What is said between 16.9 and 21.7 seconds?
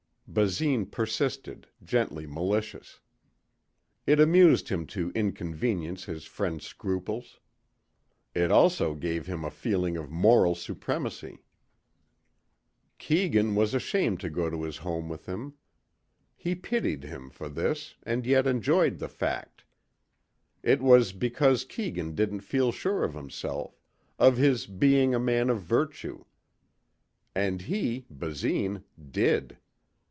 him for this and yet enjoyed the fact. It was because